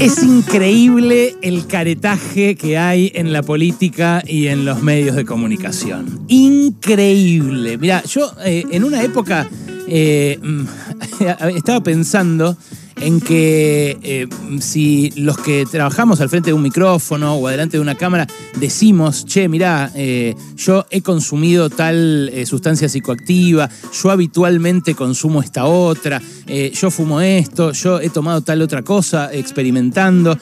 Es 0.00 0.22
increíble 0.22 1.34
el 1.42 1.66
caretaje 1.66 2.54
que 2.54 2.78
hay 2.78 3.10
en 3.16 3.32
la 3.32 3.42
política 3.42 4.22
y 4.24 4.46
en 4.46 4.64
los 4.64 4.80
medios 4.80 5.16
de 5.16 5.24
comunicación. 5.24 6.20
Increíble. 6.28 7.78
Mira, 7.78 8.04
yo 8.04 8.32
eh, 8.44 8.64
en 8.70 8.84
una 8.84 9.02
época 9.02 9.48
eh, 9.88 10.38
estaba 11.56 11.82
pensando 11.82 12.56
en 13.00 13.20
que 13.20 13.98
eh, 14.02 14.28
si 14.60 15.10
los 15.16 15.38
que 15.38 15.66
trabajamos 15.66 16.20
al 16.20 16.28
frente 16.28 16.50
de 16.50 16.54
un 16.54 16.62
micrófono 16.62 17.34
o 17.34 17.46
adelante 17.48 17.76
de 17.76 17.80
una 17.80 17.94
cámara 17.94 18.26
decimos, 18.58 19.24
che, 19.24 19.48
mirá, 19.48 19.90
eh, 19.94 20.34
yo 20.56 20.86
he 20.90 21.02
consumido 21.02 21.70
tal 21.70 22.28
eh, 22.32 22.46
sustancia 22.46 22.88
psicoactiva, 22.88 23.68
yo 24.02 24.10
habitualmente 24.10 24.94
consumo 24.94 25.42
esta 25.42 25.66
otra, 25.66 26.20
yo 26.48 26.90
fumo 26.90 27.20
esto, 27.20 27.72
yo 27.72 28.00
he 28.00 28.08
tomado 28.08 28.40
tal 28.40 28.62
otra 28.62 28.82
cosa 28.82 29.30
experimentando, 29.34 30.38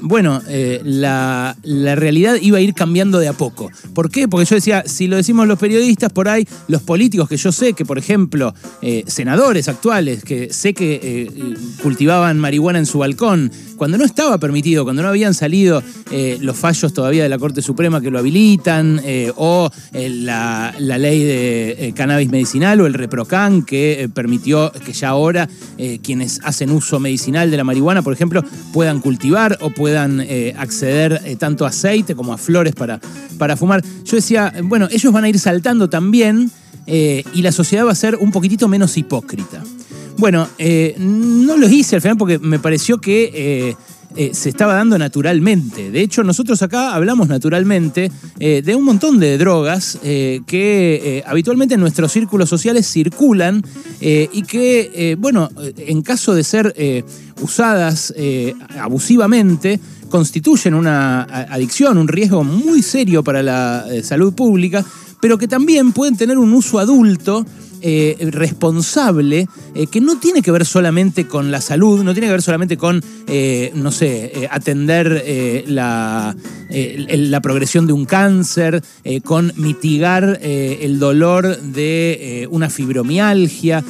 bueno, 0.00 0.40
la, 0.82 1.54
la 1.62 1.94
realidad 1.94 2.36
iba 2.40 2.56
a 2.56 2.60
ir 2.62 2.72
cambiando 2.72 3.18
de 3.18 3.28
a 3.28 3.34
poco. 3.34 3.70
¿Por 3.92 4.10
qué? 4.10 4.28
Porque 4.28 4.46
yo 4.46 4.54
decía, 4.56 4.84
si 4.86 5.08
lo 5.08 5.16
decimos 5.16 5.46
los 5.46 5.58
periodistas, 5.58 6.10
por 6.10 6.30
ahí 6.30 6.48
los 6.68 6.80
políticos 6.80 7.28
que 7.28 7.36
yo 7.36 7.52
sé 7.52 7.74
que, 7.74 7.84
por 7.84 7.98
ejemplo, 7.98 8.54
senadores 9.06 9.68
actuales, 9.68 10.24
que 10.24 10.50
sé 10.54 10.72
que 10.72 11.28
cultivaban 11.82 12.38
marihuana 12.38 12.78
en 12.78 12.86
su 12.86 12.98
balcón, 12.98 13.50
cuando 13.76 13.98
no 13.98 14.04
estaba 14.04 14.38
permitido, 14.38 14.84
cuando 14.84 15.02
no 15.02 15.08
habían 15.08 15.34
salido 15.34 15.82
eh, 16.10 16.38
los 16.40 16.56
fallos 16.56 16.92
todavía 16.92 17.22
de 17.22 17.28
la 17.28 17.38
Corte 17.38 17.62
Suprema 17.62 18.00
que 18.00 18.10
lo 18.10 18.18
habilitan, 18.18 19.00
eh, 19.04 19.32
o 19.36 19.70
eh, 19.92 20.08
la, 20.08 20.74
ley 20.78 21.22
de 21.22 21.92
cannabis 21.94 22.30
medicinal 22.30 22.80
o 22.80 22.86
el 22.86 22.94
reprocan 22.94 23.62
que 23.62 24.08
permitió 24.12 24.72
que 24.72 24.92
ya 24.92 25.10
ahora 25.10 25.48
quienes 26.02 26.40
hacen 26.42 26.70
uso 26.70 26.98
medicinal 26.98 27.50
de 27.50 27.56
la 27.56 27.64
marihuana, 27.64 28.02
por 28.02 28.14
ejemplo, 28.14 28.42
puedan 28.72 29.00
cultivar 29.00 29.58
o 29.60 29.70
puedan 29.70 30.20
acceder 30.56 31.36
tanto 31.38 31.66
a 31.66 31.68
aceite 31.68 32.14
como 32.14 32.32
a 32.32 32.38
flores 32.38 32.74
para, 32.74 32.98
para 33.36 33.56
fumar. 33.56 33.84
Yo 34.04 34.16
decía, 34.16 34.54
bueno, 34.62 34.88
ellos 34.90 35.12
van 35.12 35.24
a 35.24 35.28
ir 35.28 35.38
saltando 35.38 35.90
también 35.90 36.50
y 36.86 37.42
la 37.42 37.52
sociedad 37.52 37.84
va 37.84 37.92
a 37.92 37.96
ser 37.96 38.16
un 38.16 38.32
poquitito 38.32 38.68
menos 38.68 38.96
hipócrita. 38.96 39.62
Bueno, 40.18 40.48
eh, 40.58 40.94
no 40.98 41.56
lo 41.56 41.68
hice 41.68 41.96
al 41.96 42.02
final 42.02 42.16
porque 42.16 42.38
me 42.38 42.58
pareció 42.58 42.98
que 42.98 43.30
eh, 43.34 43.76
eh, 44.16 44.30
se 44.32 44.48
estaba 44.48 44.72
dando 44.72 44.98
naturalmente. 44.98 45.90
De 45.90 46.00
hecho, 46.00 46.24
nosotros 46.24 46.62
acá 46.62 46.94
hablamos 46.94 47.28
naturalmente 47.28 48.10
de 48.38 48.74
un 48.74 48.84
montón 48.84 49.18
de 49.18 49.36
drogas 49.36 49.98
que 50.02 51.22
habitualmente 51.26 51.74
en 51.74 51.80
nuestros 51.80 52.12
círculos 52.12 52.48
sociales 52.48 52.86
circulan 52.90 53.62
y 54.00 54.42
que, 54.44 55.16
bueno, 55.18 55.50
en 55.76 56.00
caso 56.02 56.34
de 56.34 56.44
ser 56.44 57.04
usadas 57.42 58.14
abusivamente, 58.80 59.80
constituyen 60.08 60.72
una 60.74 61.22
adicción, 61.24 61.98
un 61.98 62.08
riesgo 62.08 62.42
muy 62.42 62.82
serio 62.82 63.22
para 63.22 63.42
la 63.42 63.84
salud 64.02 64.32
pública, 64.32 64.84
pero 65.20 65.36
que 65.36 65.48
también 65.48 65.92
pueden 65.92 66.16
tener 66.16 66.38
un 66.38 66.52
uso 66.54 66.78
adulto 66.78 67.44
eh, 67.88 68.16
responsable 68.32 69.46
eh, 69.76 69.86
que 69.86 70.00
no 70.00 70.18
tiene 70.18 70.42
que 70.42 70.50
ver 70.50 70.66
solamente 70.66 71.28
con 71.28 71.52
la 71.52 71.60
salud, 71.60 72.02
no 72.02 72.14
tiene 72.14 72.26
que 72.26 72.32
ver 72.32 72.42
solamente 72.42 72.76
con, 72.76 73.00
eh, 73.28 73.70
no 73.76 73.92
sé, 73.92 74.48
atender 74.50 75.64
la, 75.68 76.34
la, 76.68 77.40
progresión 77.40 77.86
de 77.86 77.92
un 77.92 78.04
cáncer, 78.04 78.82
con 79.22 79.52
mitigar 79.54 80.40
el 80.42 80.98
dolor 80.98 81.60
de 81.60 82.48
una 82.50 82.70
fibromialgia, 82.70 83.84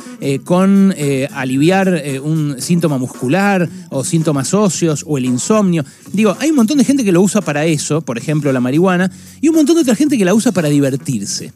con 0.44 0.94
aliviar 1.32 2.02
un 2.22 2.56
síntoma 2.60 2.98
muscular 2.98 3.66
o 3.88 4.04
síntomas 4.04 4.52
óseos 4.52 5.04
o 5.06 5.16
el 5.16 5.24
insomnio. 5.24 5.86
Digo, 6.12 6.36
hay 6.38 6.50
un 6.50 6.56
montón 6.56 6.76
de 6.76 6.84
gente 6.84 7.02
que 7.02 7.12
lo 7.12 7.22
usa 7.22 7.40
para 7.40 7.64
eso, 7.64 8.02
por 8.02 8.18
ejemplo 8.18 8.52
la 8.52 8.60
marihuana, 8.60 9.10
y 9.40 9.48
un 9.48 9.54
montón 9.54 9.76
de 9.76 9.82
otra 9.82 9.94
gente 9.94 10.18
que 10.18 10.24
la 10.26 10.34
usa 10.34 10.52
para 10.52 10.68
divertirse. 10.68 11.52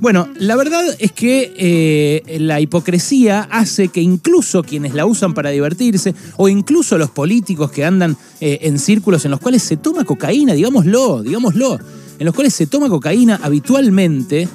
Bueno, 0.00 0.30
la 0.38 0.56
verdad 0.56 0.82
es 0.98 1.12
que 1.12 1.52
eh, 1.58 2.38
la 2.38 2.58
hipocresía 2.58 3.42
hace 3.50 3.88
que 3.88 4.00
incluso 4.00 4.62
quienes 4.62 4.94
la 4.94 5.04
usan 5.04 5.34
para 5.34 5.50
divertirse, 5.50 6.14
o 6.38 6.48
incluso 6.48 6.96
los 6.96 7.10
políticos 7.10 7.70
que 7.70 7.84
andan 7.84 8.16
eh, 8.40 8.60
en 8.62 8.78
círculos 8.78 9.26
en 9.26 9.30
los 9.30 9.40
cuales 9.40 9.62
se 9.62 9.76
toma 9.76 10.04
cocaína, 10.04 10.54
digámoslo, 10.54 11.22
digámoslo, 11.22 11.78
en 12.18 12.24
los 12.24 12.34
cuales 12.34 12.54
se 12.54 12.66
toma 12.66 12.88
cocaína 12.88 13.40
habitualmente, 13.42 14.48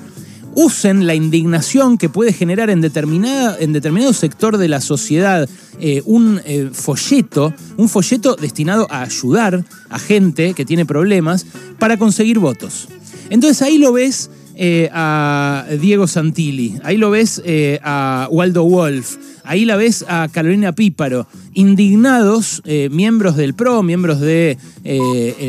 usen 0.55 1.05
la 1.05 1.13
indignación 1.13 1.99
que 1.99 2.09
puede 2.09 2.33
generar 2.33 2.71
en, 2.71 2.81
determinada, 2.81 3.55
en 3.59 3.71
determinado 3.71 4.13
sector 4.13 4.57
de 4.57 4.67
la 4.67 4.81
sociedad 4.81 5.47
eh, 5.79 6.01
un 6.05 6.41
folleto, 6.73 7.53
un 7.77 7.87
folleto 7.87 8.35
destinado 8.35 8.87
a 8.89 9.03
ayudar 9.03 9.63
a 9.89 9.99
gente 9.99 10.55
que 10.55 10.65
tiene 10.65 10.87
problemas 10.87 11.45
para 11.77 11.97
conseguir 11.97 12.39
votos. 12.39 12.87
Entonces 13.29 13.61
ahí 13.61 13.77
lo 13.77 13.91
ves 13.91 14.29
eh, 14.57 14.89
a 14.93 15.65
Diego 15.81 16.07
Santilli, 16.07 16.75
ahí 16.83 16.95
lo 16.95 17.09
ves 17.09 17.41
eh, 17.43 17.77
a 17.83 18.29
Waldo 18.31 18.63
Wolf, 18.63 19.17
ahí 19.43 19.65
la 19.65 19.75
ves 19.75 20.05
a 20.07 20.29
Carolina 20.31 20.71
Píparo, 20.71 21.27
indignados, 21.53 22.61
eh, 22.63 22.87
miembros 22.89 23.35
del 23.35 23.53
PRO, 23.53 23.83
miembros 23.83 24.21
de 24.21 24.57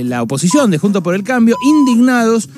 la 0.04 0.22
oposición, 0.22 0.70
de 0.70 0.78
Junto 0.78 1.02
por 1.02 1.14
el 1.14 1.22
Cambio, 1.22 1.56
indignados 1.62 2.48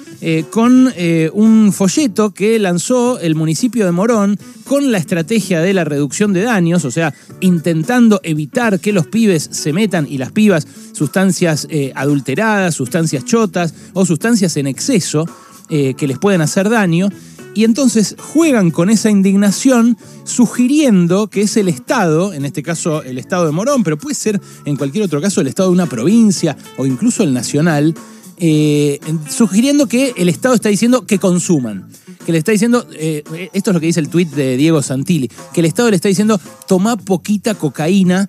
con 0.50 0.92
un 1.32 1.72
folleto 1.72 2.32
que 2.32 2.58
lanzó 2.58 3.18
el 3.18 3.34
municipio 3.34 3.84
de 3.84 3.92
Morón 3.92 4.38
con 4.64 4.92
la 4.92 4.98
estrategia 4.98 5.60
de 5.60 5.74
la 5.74 5.84
reducción 5.84 6.32
de 6.32 6.42
daños, 6.42 6.84
o 6.84 6.90
sea, 6.92 7.12
intentando 7.40 8.20
evitar 8.22 8.78
que 8.78 8.92
los 8.92 9.08
pibes 9.08 9.48
se 9.50 9.72
metan 9.72 10.06
y 10.08 10.18
las 10.18 10.30
pibas 10.30 10.68
sustancias 10.92 11.66
adulteradas, 11.94 12.76
sustancias 12.76 13.24
chotas 13.24 13.74
o 13.92 14.06
sustancias 14.06 14.56
en 14.56 14.68
exceso. 14.68 15.26
Eh, 15.70 15.92
que 15.94 16.06
les 16.06 16.18
pueden 16.18 16.40
hacer 16.40 16.70
daño. 16.70 17.10
Y 17.54 17.64
entonces 17.64 18.16
juegan 18.18 18.70
con 18.70 18.88
esa 18.88 19.10
indignación 19.10 19.98
sugiriendo 20.24 21.28
que 21.28 21.42
es 21.42 21.58
el 21.58 21.68
Estado, 21.68 22.32
en 22.32 22.46
este 22.46 22.62
caso 22.62 23.02
el 23.02 23.18
Estado 23.18 23.44
de 23.44 23.52
Morón, 23.52 23.82
pero 23.82 23.98
puede 23.98 24.14
ser 24.14 24.40
en 24.64 24.76
cualquier 24.76 25.04
otro 25.04 25.20
caso 25.20 25.42
el 25.42 25.46
Estado 25.46 25.68
de 25.68 25.74
una 25.74 25.86
provincia 25.86 26.56
o 26.78 26.86
incluso 26.86 27.22
el 27.22 27.34
nacional, 27.34 27.94
eh, 28.38 28.98
sugiriendo 29.28 29.88
que 29.88 30.14
el 30.16 30.30
Estado 30.30 30.54
está 30.54 30.70
diciendo 30.70 31.04
que 31.04 31.18
consuman. 31.18 31.88
Que 32.24 32.32
le 32.32 32.38
está 32.38 32.52
diciendo, 32.52 32.86
eh, 32.94 33.24
esto 33.52 33.70
es 33.70 33.74
lo 33.74 33.80
que 33.80 33.86
dice 33.86 34.00
el 34.00 34.08
tuit 34.08 34.30
de 34.30 34.56
Diego 34.56 34.80
Santilli, 34.80 35.28
que 35.52 35.60
el 35.60 35.66
Estado 35.66 35.90
le 35.90 35.96
está 35.96 36.08
diciendo, 36.08 36.40
toma 36.66 36.96
poquita 36.96 37.54
cocaína 37.54 38.28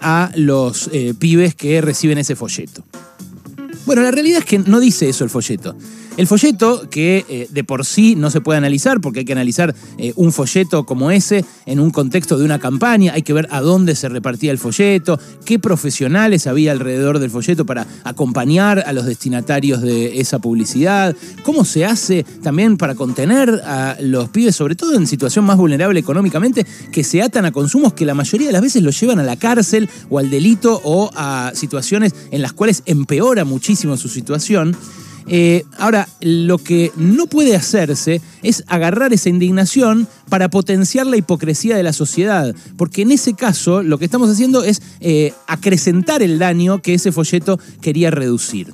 a 0.00 0.32
los 0.36 0.90
pibes 1.18 1.54
que 1.54 1.80
reciben 1.80 2.18
ese 2.18 2.36
folleto. 2.36 2.84
Bueno, 3.86 4.02
la 4.02 4.10
realidad 4.10 4.38
es 4.38 4.44
que 4.46 4.58
no 4.58 4.80
dice 4.80 5.08
eso 5.08 5.24
el 5.24 5.30
folleto. 5.30 5.76
El 6.16 6.28
folleto, 6.28 6.88
que 6.90 7.24
eh, 7.28 7.48
de 7.50 7.64
por 7.64 7.84
sí 7.84 8.14
no 8.14 8.30
se 8.30 8.40
puede 8.40 8.56
analizar, 8.56 9.00
porque 9.00 9.20
hay 9.20 9.24
que 9.24 9.32
analizar 9.32 9.74
eh, 9.98 10.12
un 10.14 10.32
folleto 10.32 10.86
como 10.86 11.10
ese 11.10 11.44
en 11.66 11.80
un 11.80 11.90
contexto 11.90 12.38
de 12.38 12.44
una 12.44 12.60
campaña, 12.60 13.14
hay 13.14 13.22
que 13.22 13.32
ver 13.32 13.48
a 13.50 13.60
dónde 13.60 13.96
se 13.96 14.08
repartía 14.08 14.52
el 14.52 14.58
folleto, 14.58 15.18
qué 15.44 15.58
profesionales 15.58 16.46
había 16.46 16.70
alrededor 16.70 17.18
del 17.18 17.30
folleto 17.30 17.66
para 17.66 17.84
acompañar 18.04 18.84
a 18.86 18.92
los 18.92 19.06
destinatarios 19.06 19.82
de 19.82 20.20
esa 20.20 20.38
publicidad, 20.38 21.16
cómo 21.42 21.64
se 21.64 21.84
hace 21.84 22.24
también 22.44 22.76
para 22.76 22.94
contener 22.94 23.50
a 23.66 23.96
los 24.00 24.28
pibes, 24.28 24.54
sobre 24.54 24.76
todo 24.76 24.94
en 24.94 25.08
situación 25.08 25.44
más 25.44 25.56
vulnerable 25.56 25.98
económicamente, 25.98 26.64
que 26.92 27.02
se 27.02 27.22
atan 27.22 27.44
a 27.44 27.50
consumos 27.50 27.92
que 27.92 28.06
la 28.06 28.14
mayoría 28.14 28.46
de 28.46 28.52
las 28.52 28.62
veces 28.62 28.84
los 28.84 28.98
llevan 29.00 29.18
a 29.18 29.24
la 29.24 29.36
cárcel 29.36 29.90
o 30.10 30.20
al 30.20 30.30
delito 30.30 30.80
o 30.84 31.10
a 31.16 31.50
situaciones 31.54 32.14
en 32.30 32.40
las 32.40 32.52
cuales 32.52 32.84
empeora 32.86 33.44
muchísimo 33.44 33.73
su 33.76 34.08
situación. 34.08 34.76
Eh, 35.26 35.64
ahora, 35.78 36.06
lo 36.20 36.58
que 36.58 36.92
no 36.96 37.26
puede 37.26 37.56
hacerse 37.56 38.20
es 38.42 38.62
agarrar 38.66 39.12
esa 39.12 39.30
indignación 39.30 40.06
para 40.28 40.50
potenciar 40.50 41.06
la 41.06 41.16
hipocresía 41.16 41.76
de 41.76 41.82
la 41.82 41.92
sociedad, 41.92 42.54
porque 42.76 43.02
en 43.02 43.10
ese 43.10 43.34
caso 43.34 43.82
lo 43.82 43.98
que 43.98 44.04
estamos 44.04 44.28
haciendo 44.28 44.64
es 44.64 44.82
eh, 45.00 45.32
acrecentar 45.46 46.22
el 46.22 46.38
daño 46.38 46.82
que 46.82 46.94
ese 46.94 47.12
folleto 47.12 47.58
quería 47.80 48.10
reducir. 48.10 48.72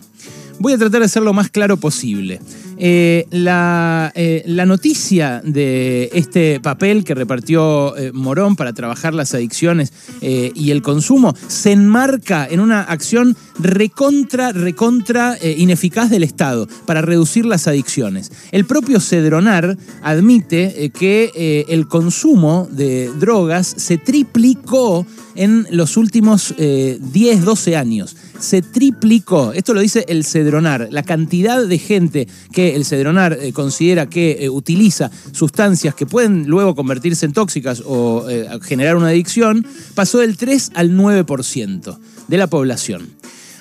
Voy 0.59 0.73
a 0.73 0.79
tratar 0.79 1.03
de 1.03 1.09
ser 1.09 1.23
lo 1.23 1.33
más 1.33 1.51
claro 1.51 1.77
posible. 1.77 2.41
Eh, 2.83 3.27
la, 3.31 4.11
eh, 4.15 4.43
la, 4.47 4.65
noticia 4.65 5.43
de 5.45 6.09
este 6.15 6.61
papel 6.61 7.05
que 7.05 7.15
repartió 7.15 7.95
eh, 7.95 8.11
Morón 8.15 8.57
para 8.57 8.73
trabajar 8.73 9.13
las 9.13 9.35
adicciones 9.35 9.93
y 10.23 10.71
el 10.71 10.81
consumo 10.81 11.35
se 11.49 11.73
enmarca 11.73 12.47
en 12.51 12.61
una 12.61 12.81
acción 12.81 13.37
recontra, 13.59 14.53
recontra 14.53 15.37
ineficaz 15.43 16.09
del 16.09 16.23
Estado 16.23 16.69
para 16.87 17.03
reducir 17.03 17.45
las 17.45 17.67
adicciones. 17.67 18.33
El 18.51 18.65
propio 18.65 19.01
Cedronar 19.01 19.77
admite 20.03 20.91
que 20.91 21.67
el 21.69 21.87
consumo 21.87 22.69
de 22.71 23.11
drogas 23.19 23.67
se 23.67 23.99
triplicó 23.99 25.07
en 25.35 25.67
los 25.71 25.97
últimos 25.97 26.55
10, 26.57 27.45
12 27.45 27.77
años 27.77 28.17
se 28.41 28.63
triplicó. 28.63 29.53
Esto 29.53 29.75
lo 29.75 29.81
dice 29.81 30.05
el 30.09 30.25
Cedronar. 30.25 30.89
La 30.91 31.03
cantidad 31.03 31.65
de 31.65 31.79
gente 31.79 32.29
que 32.53 32.75
el 32.75 32.85
Cedronar 32.85 33.39
eh, 33.41 33.53
considera 33.53 34.09
que 34.09 34.39
eh, 34.41 34.49
utiliza 34.49 35.11
sustancias 35.33 35.95
que 35.95 36.07
pueden 36.07 36.47
luego 36.47 36.75
convertirse 36.75 37.27
en 37.27 37.33
tóxicas 37.33 37.83
o 37.87 38.29
eh, 38.29 38.49
generar 38.63 38.97
una 38.97 39.09
adicción 39.09 39.67
pasó 39.95 40.19
del 40.19 40.37
3 40.37 40.73
al 40.75 40.93
9% 40.93 41.99
de 42.29 42.37
la 42.39 42.47
población. 42.47 43.20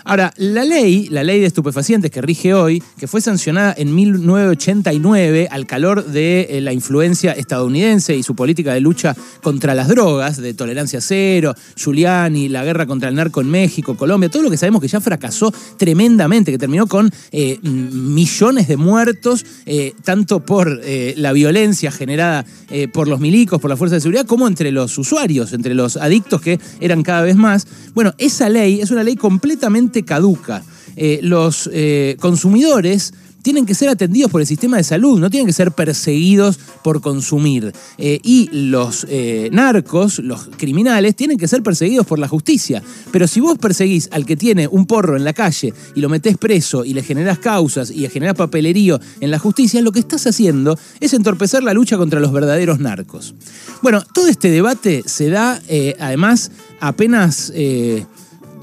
Ahora, 0.10 0.34
la 0.38 0.66
ley, 0.66 1.08
la 1.12 1.24
ley 1.24 1.40
de 1.40 1.46
estupefacientes 1.46 2.10
que 2.10 2.20
rige 2.20 2.56
hoy, 2.56 2.82
que 2.98 3.06
fue 3.06 3.22
sancionada 3.22 3.76
en 3.78 3.94
1989 3.94 5.48
al 5.52 5.68
calor 5.68 6.04
de 6.04 6.48
eh, 6.50 6.62
la 6.62 6.74
influencia 6.74 7.34
estadounidense 7.34 8.16
y 8.16 8.24
su 8.24 8.34
política 8.34 8.74
de 8.74 8.82
lucha 8.82 9.16
contra 9.44 9.76
las 9.76 9.88
drogas, 9.88 10.38
de 10.38 10.56
tolerancia 10.56 11.00
cero, 11.00 11.54
Giuliani, 11.76 12.50
la 12.50 12.64
guerra 12.64 12.88
contra 12.88 13.10
el 13.10 13.14
narco 13.14 13.42
en 13.42 13.52
México, 13.52 13.96
Colombia, 13.96 14.30
todo 14.30 14.42
lo 14.42 14.50
que 14.50 14.58
sabemos 14.58 14.82
que 14.82 14.88
ya 14.88 15.00
fracasó 15.00 15.54
tremendamente, 15.78 16.52
que 16.52 16.58
terminó 16.58 16.88
con 16.88 17.12
eh, 17.32 17.60
millones 17.62 18.68
de 18.68 18.78
muertos, 18.78 19.46
eh, 19.68 19.94
tanto 20.04 20.40
por 20.40 20.82
la 21.16 21.34
violencia 21.34 21.92
generada 21.92 22.46
por 22.94 23.08
los 23.08 23.20
milicos, 23.20 23.62
por 23.62 23.70
la 23.70 23.78
fuerza 23.78 23.96
de 23.96 24.02
seguridad, 24.02 24.26
como 24.26 24.48
entre 24.48 24.72
los 24.72 24.98
usuarios, 24.98 25.54
entre 25.54 25.76
los 25.76 25.98
adictos 25.98 26.42
que 26.42 26.60
eran 26.80 27.04
cada 27.04 27.22
vez 27.22 27.36
más. 27.36 27.68
Bueno, 27.94 28.14
esa 28.18 28.50
ley 28.50 28.82
es 28.82 28.92
una 28.92 29.04
ley 29.04 29.16
completamente 29.16 29.99
caduca. 30.04 30.64
Eh, 31.02 31.20
los 31.22 31.70
eh, 31.72 32.18
consumidores 32.20 33.14
tienen 33.42 33.66
que 33.66 33.74
ser 33.74 33.88
atendidos 33.88 34.30
por 34.30 34.42
el 34.42 34.48
sistema 34.48 34.76
de 34.76 34.84
salud, 34.84 35.18
no 35.18 35.30
tienen 35.30 35.48
que 35.48 35.54
ser 35.54 35.72
perseguidos 35.72 36.60
por 36.84 37.00
consumir. 37.00 37.72
Eh, 37.98 38.20
y 38.22 38.50
los 38.52 39.08
narcos, 39.52 40.20
los 40.20 40.50
criminales, 40.58 41.16
tienen 41.16 41.38
que 41.38 41.48
ser 41.48 41.64
perseguidos 41.64 42.06
por 42.06 42.20
la 42.20 42.28
justicia. 42.28 42.84
Pero 43.14 43.30
si 43.30 43.40
vos 43.40 43.58
perseguís 43.58 44.10
al 44.12 44.26
que 44.26 44.36
tiene 44.36 44.68
un 44.68 44.86
porro 44.86 45.16
en 45.16 45.24
la 45.24 45.32
calle 45.32 45.74
y 45.96 46.02
lo 46.02 46.10
metés 46.10 46.38
preso 46.38 46.84
y 46.84 46.94
le 46.94 47.02
generás 47.02 47.40
causas 47.40 47.92
y 47.92 48.00
le 48.00 48.10
generás 48.10 48.36
papelerío 48.36 49.00
en 49.22 49.32
la 49.32 49.40
justicia, 49.40 49.82
lo 49.82 49.94
que 49.94 50.00
estás 50.00 50.28
haciendo 50.28 50.78
es 51.00 51.14
entorpecer 51.14 51.64
la 51.64 51.74
lucha 51.74 51.98
contra 51.98 52.20
los 52.20 52.34
verdaderos 52.34 52.82
narcos. 52.82 53.34
Bueno, 53.82 54.04
todo 54.14 54.28
este 54.28 54.52
debate 54.52 55.02
se 55.06 55.30
da 55.30 55.62
además 55.98 56.52
apenas 56.82 57.54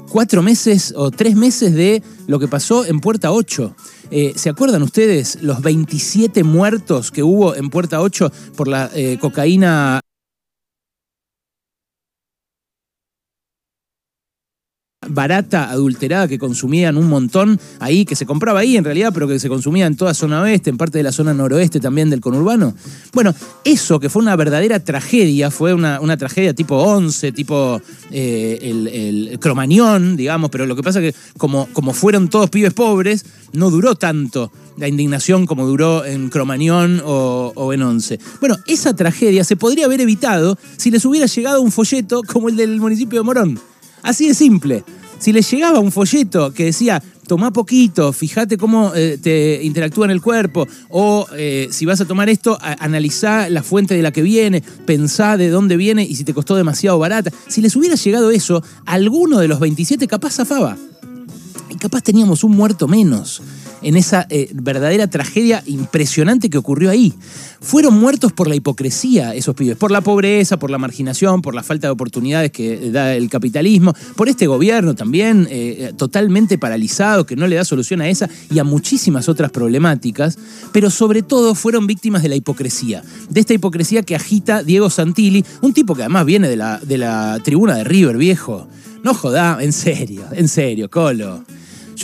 cuatro 0.09 0.41
meses 0.41 0.93
o 0.95 1.11
tres 1.11 1.35
meses 1.35 1.73
de 1.73 2.01
lo 2.27 2.39
que 2.39 2.47
pasó 2.47 2.85
en 2.85 2.99
Puerta 2.99 3.31
8. 3.31 3.75
Eh, 4.11 4.33
¿Se 4.35 4.49
acuerdan 4.49 4.81
ustedes 4.81 5.39
los 5.41 5.61
27 5.61 6.43
muertos 6.43 7.11
que 7.11 7.23
hubo 7.23 7.55
en 7.55 7.69
Puerta 7.69 8.01
8 8.01 8.31
por 8.55 8.67
la 8.67 8.89
eh, 8.93 9.17
cocaína 9.19 9.99
barata, 15.09 15.69
adulterada, 15.69 16.27
que 16.27 16.39
consumían 16.39 16.97
un 16.97 17.07
montón 17.07 17.59
ahí, 17.79 18.05
que 18.05 18.15
se 18.15 18.25
compraba 18.25 18.59
ahí 18.59 18.77
en 18.77 18.83
realidad, 18.83 19.11
pero 19.13 19.27
que 19.27 19.39
se 19.39 19.49
consumía 19.49 19.85
en 19.85 19.95
toda 19.95 20.13
zona 20.13 20.41
oeste, 20.41 20.69
en 20.69 20.77
parte 20.77 20.97
de 20.97 21.03
la 21.03 21.11
zona 21.11 21.33
noroeste 21.33 21.79
también 21.79 22.09
del 22.09 22.21
conurbano. 22.21 22.73
Bueno, 23.13 23.33
eso 23.63 23.99
que 23.99 24.09
fue 24.09 24.21
una 24.21 24.35
verdadera 24.35 24.79
tragedia, 24.79 25.51
fue 25.51 25.73
una, 25.73 26.17
tragedia 26.17 26.53
tipo 26.53 26.75
11, 26.77 27.31
tipo 27.31 27.81
eh, 28.11 28.59
el, 28.61 29.39
cromañón, 29.39 30.15
digamos, 30.15 30.49
pero 30.49 30.65
lo 30.65 30.75
que 30.75 30.83
pasa 30.83 31.01
es 31.01 31.13
que 31.13 31.19
como, 31.37 31.67
como 31.73 31.93
fueron 31.93 32.29
todos 32.29 32.49
pibes 32.49 32.73
pobres, 32.73 33.25
no 33.53 33.69
duró 33.69 33.95
tanto 33.95 34.51
la 34.77 34.87
indignación 34.87 35.45
como 35.45 35.65
duró 35.65 36.05
en 36.05 36.29
Cromañón 36.29 37.01
o, 37.03 37.51
o, 37.55 37.73
en 37.73 37.81
Once. 37.81 38.19
Bueno, 38.39 38.57
esa 38.67 38.95
tragedia 38.95 39.43
se 39.43 39.55
podría 39.55 39.85
haber 39.85 40.01
evitado 40.01 40.57
si 40.77 40.91
les 40.91 41.03
hubiera 41.05 41.25
llegado 41.25 41.61
un 41.61 41.71
folleto 41.71 42.21
como 42.23 42.49
el 42.49 42.55
del 42.55 42.79
municipio 42.79 43.19
de 43.19 43.25
Morón. 43.25 43.59
Así 44.03 44.27
de 44.27 44.33
simple. 44.33 44.83
Si 45.19 45.33
les 45.33 45.49
llegaba 45.49 45.79
un 45.79 45.91
folleto 45.91 46.53
que 46.53 46.65
decía, 46.65 47.01
toma 47.27 47.51
poquito, 47.51 48.13
fíjate 48.13 48.57
cómo 48.57 48.93
eh, 48.95 49.17
te 49.21 49.59
interactúa 49.63 50.05
en 50.05 50.11
el 50.11 50.21
cuerpo, 50.21 50.67
o 50.89 51.27
eh, 51.35 51.67
si 51.71 51.85
vas 51.85 51.99
a 52.01 52.05
tomar 52.05 52.29
esto, 52.29 52.57
analizá 52.61 53.49
la 53.49 53.63
fuente 53.63 53.95
de 53.95 54.01
la 54.03 54.11
que 54.11 54.21
viene, 54.21 54.63
pensá 54.85 55.35
de 55.37 55.49
dónde 55.49 55.75
viene 55.75 56.03
y 56.03 56.15
si 56.15 56.23
te 56.23 56.33
costó 56.33 56.55
demasiado 56.55 56.99
barata. 56.99 57.31
Si 57.47 57.61
les 57.61 57.75
hubiera 57.75 57.95
llegado 57.95 58.31
eso, 58.31 58.63
alguno 58.85 59.39
de 59.39 59.47
los 59.47 59.59
27 59.59 60.07
capaz 60.07 60.35
zafaba. 60.35 60.77
Y 61.69 61.75
capaz 61.75 62.01
teníamos 62.01 62.43
un 62.43 62.55
muerto 62.55 62.87
menos 62.87 63.41
en 63.81 63.97
esa 63.97 64.25
eh, 64.29 64.49
verdadera 64.53 65.07
tragedia 65.07 65.63
impresionante 65.65 66.49
que 66.49 66.57
ocurrió 66.57 66.89
ahí. 66.89 67.13
Fueron 67.59 67.99
muertos 67.99 68.33
por 68.33 68.47
la 68.47 68.55
hipocresía 68.55 69.33
esos 69.33 69.55
pibes, 69.55 69.77
por 69.77 69.91
la 69.91 70.01
pobreza, 70.01 70.57
por 70.57 70.69
la 70.69 70.77
marginación, 70.77 71.41
por 71.41 71.55
la 71.55 71.63
falta 71.63 71.87
de 71.87 71.91
oportunidades 71.91 72.51
que 72.51 72.91
da 72.91 73.15
el 73.15 73.29
capitalismo, 73.29 73.93
por 74.15 74.29
este 74.29 74.47
gobierno 74.47 74.95
también 74.95 75.47
eh, 75.49 75.93
totalmente 75.97 76.57
paralizado, 76.57 77.25
que 77.25 77.35
no 77.35 77.47
le 77.47 77.55
da 77.55 77.65
solución 77.65 78.01
a 78.01 78.09
esa 78.09 78.29
y 78.51 78.59
a 78.59 78.63
muchísimas 78.63 79.27
otras 79.29 79.51
problemáticas, 79.51 80.37
pero 80.71 80.89
sobre 80.89 81.23
todo 81.23 81.55
fueron 81.55 81.87
víctimas 81.87 82.23
de 82.23 82.29
la 82.29 82.35
hipocresía, 82.35 83.03
de 83.29 83.39
esta 83.39 83.53
hipocresía 83.53 84.03
que 84.03 84.15
agita 84.15 84.63
Diego 84.63 84.89
Santilli, 84.89 85.43
un 85.61 85.73
tipo 85.73 85.95
que 85.95 86.03
además 86.03 86.25
viene 86.25 86.47
de 86.47 86.57
la, 86.57 86.79
de 86.79 86.97
la 86.97 87.39
tribuna 87.43 87.75
de 87.75 87.83
River, 87.83 88.17
viejo. 88.17 88.67
No 89.03 89.13
jodá, 89.13 89.59
en 89.61 89.73
serio, 89.73 90.23
en 90.31 90.47
serio, 90.47 90.89
Colo 90.89 91.43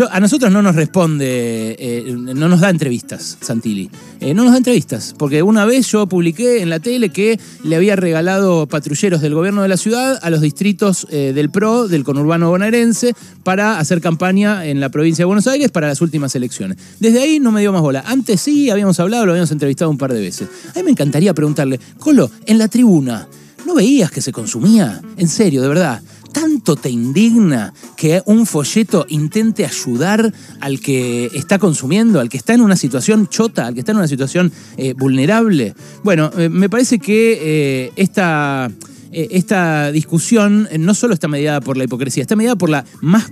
a 0.09 0.19
nosotros 0.19 0.51
no 0.51 0.61
nos 0.61 0.75
responde, 0.75 1.75
eh, 1.77 2.15
no 2.17 2.49
nos 2.49 2.61
da 2.61 2.69
entrevistas, 2.69 3.37
Santilli. 3.41 3.89
Eh, 4.19 4.33
no 4.33 4.43
nos 4.43 4.53
da 4.53 4.57
entrevistas, 4.57 5.13
porque 5.17 5.43
una 5.43 5.65
vez 5.65 5.87
yo 5.91 6.07
publiqué 6.07 6.61
en 6.61 6.69
la 6.69 6.79
tele 6.79 7.09
que 7.09 7.39
le 7.63 7.75
había 7.75 7.95
regalado 7.95 8.65
patrulleros 8.67 9.21
del 9.21 9.35
gobierno 9.35 9.61
de 9.61 9.67
la 9.67 9.77
ciudad 9.77 10.19
a 10.21 10.29
los 10.29 10.41
distritos 10.41 11.05
eh, 11.11 11.31
del 11.35 11.51
PRO, 11.51 11.87
del 11.87 12.03
conurbano 12.03 12.49
bonaerense, 12.49 13.13
para 13.43 13.77
hacer 13.79 14.01
campaña 14.01 14.65
en 14.65 14.79
la 14.79 14.89
provincia 14.89 15.23
de 15.23 15.27
Buenos 15.27 15.47
Aires 15.47 15.69
para 15.69 15.87
las 15.87 16.01
últimas 16.01 16.35
elecciones. 16.35 16.77
Desde 16.99 17.21
ahí 17.21 17.39
no 17.39 17.51
me 17.51 17.61
dio 17.61 17.71
más 17.71 17.81
bola. 17.81 18.03
Antes 18.05 18.41
sí, 18.41 18.69
habíamos 18.71 18.99
hablado, 18.99 19.25
lo 19.25 19.33
habíamos 19.33 19.51
entrevistado 19.51 19.91
un 19.91 19.97
par 19.97 20.11
de 20.13 20.21
veces. 20.21 20.47
A 20.73 20.79
mí 20.79 20.83
me 20.83 20.91
encantaría 20.91 21.33
preguntarle, 21.33 21.79
Colo, 21.99 22.31
en 22.47 22.57
la 22.57 22.67
tribuna, 22.67 23.27
¿no 23.67 23.75
veías 23.75 24.09
que 24.09 24.21
se 24.21 24.31
consumía? 24.31 25.01
En 25.17 25.27
serio, 25.27 25.61
de 25.61 25.67
verdad 25.67 26.01
tanto 26.63 26.77
te 26.77 26.89
indigna 26.89 27.73
que 27.97 28.21
un 28.25 28.45
folleto 28.45 29.05
intente 29.09 29.65
ayudar 29.65 30.33
al 30.61 30.79
que 30.79 31.29
está 31.33 31.59
consumiendo, 31.59 32.21
al 32.21 32.29
que 32.29 32.37
está 32.37 32.53
en 32.53 32.61
una 32.61 32.77
situación 32.77 33.27
chota, 33.27 33.67
al 33.67 33.73
que 33.73 33.81
está 33.81 33.91
en 33.91 33.97
una 33.97 34.07
situación 34.07 34.49
eh, 34.77 34.93
vulnerable? 34.93 35.75
Bueno, 36.05 36.31
eh, 36.37 36.47
me 36.47 36.69
parece 36.69 36.99
que 36.99 37.39
eh, 37.41 37.91
esta 37.97 38.71
esta 39.15 39.91
discusión 39.91 40.67
no 40.79 40.95
solo 40.95 41.13
está 41.13 41.27
mediada 41.27 41.61
por 41.61 41.77
la 41.77 41.83
hipocresía, 41.83 42.23
está 42.23 42.35
mediada 42.35 42.55
por 42.55 42.71
la 42.71 42.83
más 42.99 43.31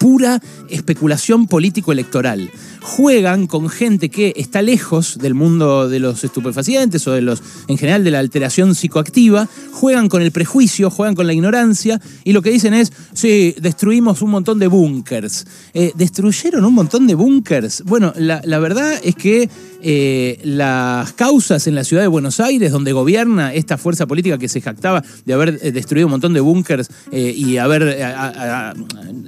pura 0.00 0.42
especulación 0.68 1.46
político-electoral. 1.46 2.50
Juegan 2.82 3.46
con 3.46 3.68
gente 3.68 4.08
que 4.08 4.32
está 4.36 4.62
lejos 4.62 5.18
del 5.18 5.34
mundo 5.34 5.88
de 5.88 6.00
los 6.00 6.24
estupefacientes 6.24 7.06
o 7.06 7.12
de 7.12 7.22
los, 7.22 7.42
en 7.68 7.76
general, 7.76 8.04
de 8.04 8.10
la 8.10 8.18
alteración 8.18 8.74
psicoactiva, 8.74 9.48
juegan 9.72 10.08
con 10.08 10.22
el 10.22 10.32
prejuicio, 10.32 10.90
juegan 10.90 11.14
con 11.14 11.26
la 11.26 11.32
ignorancia 11.32 12.00
y 12.24 12.32
lo 12.32 12.42
que 12.42 12.50
dicen 12.50 12.74
es, 12.74 12.92
sí, 13.12 13.54
destruimos 13.60 14.22
un 14.22 14.30
montón 14.30 14.58
de 14.58 14.66
búnkers. 14.66 15.46
¿Destruyeron 15.94 16.64
un 16.64 16.74
montón 16.74 17.06
de 17.06 17.14
búnkers? 17.14 17.82
Bueno, 17.84 18.12
la, 18.16 18.58
verdad 18.58 19.00
es 19.02 19.14
que 19.14 19.48
eh, 19.82 20.38
las 20.44 21.12
causas 21.14 21.66
en 21.66 21.74
la 21.74 21.84
ciudad 21.84 22.02
de 22.02 22.08
Buenos 22.08 22.40
Aires, 22.40 22.72
donde 22.72 22.92
gobierna 22.92 23.54
esta 23.54 23.78
fuerza 23.78 24.06
política 24.06 24.38
que 24.38 24.48
se 24.48 24.60
jactaba 24.60 25.02
de 25.24 25.32
haber 25.32 25.58
eh, 25.62 25.72
destruido 25.72 26.06
un 26.06 26.12
montón 26.12 26.34
de 26.34 26.40
búnkers 26.40 26.88
eh, 27.10 27.32
y 27.34 27.56
haber 27.56 27.98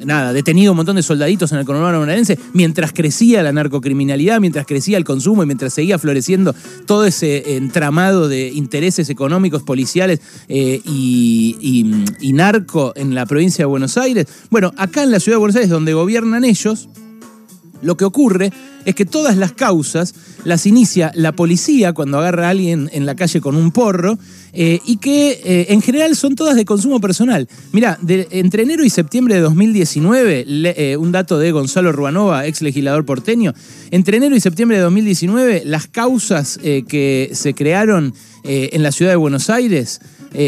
nada, 0.04 0.32
detenido 0.32 0.72
un 0.72 0.76
montón 0.76 0.96
de 0.96 1.02
soldaditos 1.02 1.52
en 1.52 1.58
el 1.58 1.64
conurbano 1.64 1.98
bonaerense, 1.98 2.38
mientras 2.52 2.92
crecía 2.92 3.41
la 3.42 3.52
narcocriminalidad, 3.52 4.40
mientras 4.40 4.66
crecía 4.66 4.96
el 4.96 5.04
consumo 5.04 5.42
y 5.42 5.46
mientras 5.46 5.74
seguía 5.74 5.98
floreciendo 5.98 6.54
todo 6.86 7.04
ese 7.04 7.56
entramado 7.56 8.28
de 8.28 8.48
intereses 8.48 9.10
económicos, 9.10 9.62
policiales 9.62 10.20
y 10.48 12.32
narco 12.34 12.92
en 12.96 13.14
la 13.14 13.26
provincia 13.26 13.62
de 13.62 13.66
Buenos 13.66 13.96
Aires. 13.96 14.26
Bueno, 14.50 14.72
acá 14.76 15.02
en 15.02 15.10
la 15.10 15.20
ciudad 15.20 15.36
de 15.36 15.40
Buenos 15.40 15.56
Aires, 15.56 15.70
donde 15.70 15.92
gobiernan 15.92 16.44
ellos, 16.44 16.88
lo 17.82 17.96
que 17.96 18.04
ocurre 18.04 18.52
es 18.84 18.94
que 18.94 19.04
todas 19.04 19.36
las 19.36 19.52
causas 19.52 20.14
las 20.44 20.66
inicia 20.66 21.10
la 21.14 21.32
policía 21.32 21.92
cuando 21.92 22.18
agarra 22.18 22.48
a 22.48 22.50
alguien 22.50 22.90
en 22.92 23.06
la 23.06 23.14
calle 23.14 23.40
con 23.40 23.54
un 23.56 23.70
porro 23.70 24.18
eh, 24.52 24.80
y 24.84 24.96
que 24.96 25.40
eh, 25.44 25.66
en 25.70 25.80
general 25.82 26.16
son 26.16 26.34
todas 26.34 26.56
de 26.56 26.64
consumo 26.64 26.98
personal. 27.00 27.46
Mira, 27.72 27.96
entre 28.30 28.64
enero 28.64 28.84
y 28.84 28.90
septiembre 28.90 29.36
de 29.36 29.40
2019, 29.40 30.44
eh, 30.48 30.96
un 30.96 31.12
dato 31.12 31.38
de 31.38 31.52
Gonzalo 31.52 31.92
Ruanova, 31.92 32.44
ex 32.46 32.62
legislador 32.62 33.04
porteño, 33.04 33.54
entre 33.90 34.16
enero 34.16 34.34
y 34.36 34.40
septiembre 34.40 34.78
de 34.78 34.84
2019 34.84 35.62
las 35.64 35.86
causas 35.86 36.58
que 36.62 37.30
se 37.32 37.54
crearon 37.54 38.14
en 38.44 38.82
la 38.82 38.92
ciudad 38.92 39.12
de 39.12 39.16
Buenos 39.16 39.48
Aires 39.50 40.00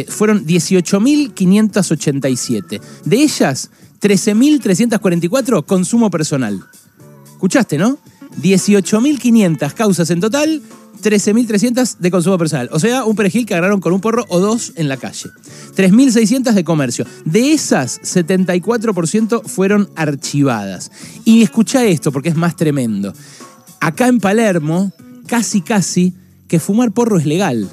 fueron 0.09 0.47
18.587. 0.47 2.81
De 3.05 3.17
ellas, 3.17 3.71
13.344 4.01 5.65
consumo 5.65 6.11
personal. 6.11 6.65
¿Escuchaste, 7.45 7.77
no? 7.77 7.99
18.500 8.41 9.75
causas 9.75 10.09
en 10.09 10.19
total, 10.19 10.63
13.300 11.03 11.99
de 11.99 12.11
consumo 12.11 12.39
personal. 12.39 12.71
O 12.73 12.81
sea, 12.81 13.05
un 13.05 13.15
perejil 13.15 13.45
que 13.45 13.53
agarraron 13.53 13.83
con 13.83 13.93
un 13.93 14.01
porro 14.01 14.25
o 14.31 14.41
dos 14.41 14.73
en 14.77 14.89
la 14.89 14.97
calle. 14.97 15.29
3.600 15.77 16.55
de 16.55 16.65
comercio. 16.65 17.05
De 17.27 17.53
esas, 17.53 18.01
74% 18.01 19.45
fueron 19.45 19.91
archivadas. 19.95 20.91
Y 21.27 21.43
escucha 21.43 21.85
esto 21.85 22.13
porque 22.13 22.31
es 22.31 22.35
más 22.35 22.57
tremendo. 22.57 23.13
Acá 23.79 24.09
en 24.09 24.21
Palermo, 24.21 24.91
casi 25.27 25.61
casi 25.61 26.15
que 26.49 26.59
fumar 26.59 26.93
porro 26.93 27.19
es 27.19 27.27
legal 27.27 27.69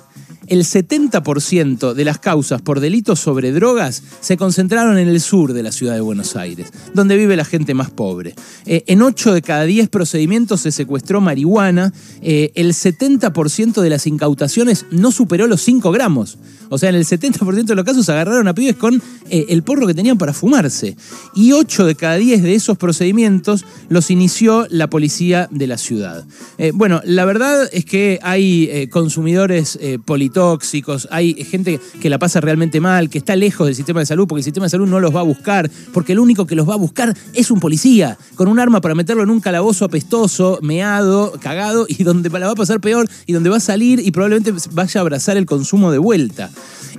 el 0.51 0.65
70% 0.65 1.93
de 1.93 2.03
las 2.03 2.19
causas 2.19 2.61
por 2.61 2.81
delitos 2.81 3.21
sobre 3.21 3.53
drogas 3.53 4.03
se 4.19 4.35
concentraron 4.35 4.97
en 4.97 5.07
el 5.07 5.21
sur 5.21 5.53
de 5.53 5.63
la 5.63 5.71
ciudad 5.71 5.93
de 5.93 6.01
Buenos 6.01 6.35
Aires, 6.35 6.73
donde 6.93 7.15
vive 7.15 7.37
la 7.37 7.45
gente 7.45 7.73
más 7.73 7.89
pobre. 7.89 8.35
Eh, 8.65 8.83
en 8.87 9.01
8 9.01 9.33
de 9.33 9.41
cada 9.41 9.63
10 9.63 9.87
procedimientos 9.87 10.59
se 10.59 10.73
secuestró 10.73 11.21
marihuana, 11.21 11.93
eh, 12.21 12.51
el 12.55 12.73
70% 12.73 13.81
de 13.81 13.89
las 13.89 14.07
incautaciones 14.07 14.85
no 14.91 15.13
superó 15.13 15.47
los 15.47 15.61
5 15.61 15.89
gramos. 15.91 16.37
O 16.67 16.77
sea, 16.77 16.89
en 16.89 16.95
el 16.95 17.05
70% 17.05 17.63
de 17.65 17.75
los 17.75 17.85
casos 17.85 18.09
agarraron 18.09 18.47
a 18.49 18.53
pibes 18.53 18.75
con 18.75 19.01
eh, 19.29 19.45
el 19.49 19.63
porro 19.63 19.87
que 19.87 19.93
tenían 19.93 20.17
para 20.17 20.33
fumarse. 20.33 20.97
Y 21.33 21.53
8 21.53 21.85
de 21.85 21.95
cada 21.95 22.15
10 22.15 22.43
de 22.43 22.55
esos 22.55 22.77
procedimientos 22.77 23.63
los 23.87 24.11
inició 24.11 24.67
la 24.69 24.89
policía 24.89 25.47
de 25.49 25.67
la 25.67 25.77
ciudad. 25.77 26.25
bueno, 26.73 27.01
la 27.05 27.25
verdad 27.25 27.69
es 27.71 27.85
que 27.85 28.19
hay 28.21 28.87
consumidores 28.89 29.79
políticos 30.05 30.40
tóxicos, 30.41 31.07
hay 31.11 31.35
gente 31.43 31.79
que 32.01 32.09
la 32.09 32.17
pasa 32.17 32.41
realmente 32.41 32.81
mal, 32.81 33.11
que 33.11 33.19
está 33.19 33.35
lejos 33.35 33.67
del 33.67 33.75
sistema 33.75 33.99
de 33.99 34.07
salud, 34.07 34.25
porque 34.27 34.39
el 34.39 34.43
sistema 34.43 34.65
de 34.65 34.71
salud 34.71 34.87
no 34.87 34.99
los 34.99 35.15
va 35.15 35.19
a 35.19 35.23
buscar, 35.23 35.69
porque 35.93 36.13
el 36.13 36.19
único 36.19 36.47
que 36.47 36.55
los 36.55 36.67
va 36.67 36.73
a 36.73 36.77
buscar 36.77 37.15
es 37.35 37.51
un 37.51 37.59
policía, 37.59 38.17
con 38.33 38.47
un 38.47 38.57
arma 38.57 38.81
para 38.81 38.95
meterlo 38.95 39.21
en 39.21 39.29
un 39.29 39.39
calabozo 39.39 39.85
apestoso, 39.85 40.57
meado, 40.63 41.33
cagado, 41.39 41.85
y 41.87 42.03
donde 42.03 42.31
la 42.31 42.47
va 42.47 42.53
a 42.53 42.55
pasar 42.55 42.81
peor, 42.81 43.07
y 43.27 43.33
donde 43.33 43.51
va 43.51 43.57
a 43.57 43.59
salir 43.59 43.99
y 43.99 44.09
probablemente 44.09 44.51
vaya 44.71 44.99
a 44.99 45.01
abrazar 45.01 45.37
el 45.37 45.45
consumo 45.45 45.91
de 45.91 45.99
vuelta. 45.99 46.49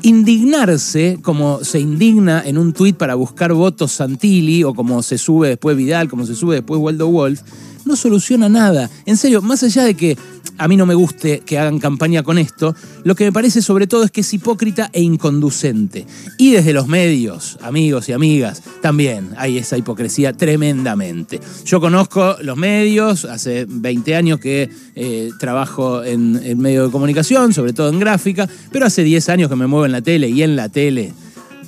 Indignarse, 0.03 1.19
como 1.21 1.65
se 1.65 1.81
indigna 1.81 2.45
en 2.47 2.59
un 2.59 2.73
tuit 2.73 2.97
para 2.97 3.17
buscar 3.17 3.53
votos 3.55 3.91
Santilli, 3.91 4.63
o 4.63 4.73
como 4.73 5.03
se 5.03 5.19
sube 5.19 5.49
después 5.49 5.77
Vidal, 5.77 6.09
como 6.09 6.27
se 6.27 6.37
sube 6.37 6.55
después 6.55 6.79
Waldo 6.81 7.09
Wolf, 7.09 7.41
no 7.85 7.97
soluciona 7.97 8.49
nada. 8.49 8.91
En 9.07 9.17
serio, 9.17 9.43
más 9.43 9.63
allá 9.63 9.85
de 9.85 9.95
que 9.95 10.17
a 10.59 10.69
mí 10.69 10.77
no 10.77 10.87
me 10.87 10.95
guste 10.95 11.41
que 11.41 11.59
hagan 11.59 11.79
campaña 11.79 12.23
con 12.23 12.39
esto, 12.39 12.75
lo 13.05 13.15
que 13.15 13.25
me 13.25 13.33
parece 13.33 13.63
sobre 13.63 13.87
todo 13.87 14.05
es 14.05 14.11
que 14.11 14.21
es 14.21 14.35
hipócrita 14.35 14.91
e 14.93 15.01
inconducente. 15.03 16.07
Y 16.39 16.53
desde 16.53 16.73
los 16.73 16.89
medios, 16.89 17.59
amigos 17.63 18.09
y 18.09 18.13
amigas, 18.13 18.63
también 18.81 19.31
hay 19.37 19.59
esa 19.59 19.77
hipocresía 19.77 20.33
tremendamente. 20.33 21.41
Yo 21.65 21.81
conozco 21.81 22.37
los 22.43 22.57
medios, 22.57 23.25
hace 23.25 23.67
20 23.69 24.17
años 24.17 24.41
que 24.41 24.71
eh, 24.95 25.31
trabajo 25.39 26.05
en, 26.05 26.41
en 26.45 26.59
medio 26.59 26.87
de 26.87 26.93
comunicación, 26.93 27.53
sobre 27.53 27.73
todo 27.73 27.89
en 27.89 27.99
gráfica, 27.99 28.49
pero 28.71 28.87
hace 28.87 29.03
10 29.03 29.29
años 29.31 29.49
que 29.49 29.57
me 29.57 29.67
muevo 29.67 29.87
en 29.87 29.93
la 29.93 30.03
tele 30.03 30.29
y 30.29 30.43
en 30.43 30.57
la 30.57 30.69
tele, 30.69 31.13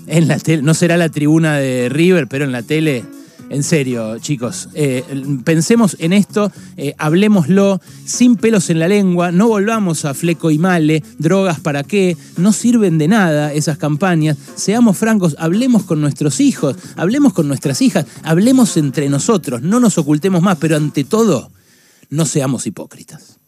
en 0.06 0.28
la 0.28 0.38
tele, 0.38 0.62
no 0.62 0.74
será 0.74 0.96
la 0.96 1.08
tribuna 1.08 1.56
de 1.56 1.88
River, 1.88 2.28
pero 2.28 2.44
en 2.44 2.52
la 2.52 2.62
tele 2.62 3.04
en 3.54 3.62
serio, 3.62 4.18
chicos, 4.18 4.68
eh, 4.74 5.04
pensemos 5.44 5.96
en 6.00 6.12
esto, 6.12 6.50
eh, 6.76 6.94
hablemoslo 6.98 7.80
sin 8.04 8.34
pelos 8.36 8.68
en 8.68 8.80
la 8.80 8.88
lengua, 8.88 9.30
no 9.30 9.46
volvamos 9.46 10.04
a 10.04 10.12
fleco 10.12 10.50
y 10.50 10.58
male, 10.58 11.04
drogas 11.18 11.60
para 11.60 11.84
qué, 11.84 12.16
no 12.36 12.52
sirven 12.52 12.98
de 12.98 13.06
nada 13.06 13.52
esas 13.52 13.78
campañas, 13.78 14.36
seamos 14.56 14.98
francos, 14.98 15.36
hablemos 15.38 15.84
con 15.84 16.00
nuestros 16.00 16.40
hijos, 16.40 16.76
hablemos 16.96 17.32
con 17.32 17.46
nuestras 17.46 17.80
hijas, 17.80 18.06
hablemos 18.24 18.76
entre 18.76 19.08
nosotros, 19.08 19.62
no 19.62 19.78
nos 19.78 19.98
ocultemos 19.98 20.42
más, 20.42 20.58
pero 20.58 20.76
ante 20.76 21.04
todo, 21.04 21.50
no 22.10 22.26
seamos 22.26 22.66
hipócritas. 22.66 23.38